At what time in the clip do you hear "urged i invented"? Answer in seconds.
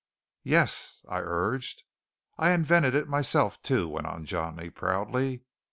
1.19-2.95